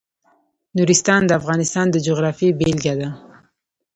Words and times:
نورستان 0.75 1.21
د 1.25 1.31
افغانستان 1.39 1.85
د 1.91 1.95
جغرافیې 2.07 2.49
بېلګه 2.59 2.93
ده. 2.99 3.09